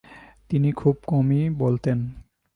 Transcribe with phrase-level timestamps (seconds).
[0.49, 1.97] তিনি খুব কমই বলতেন।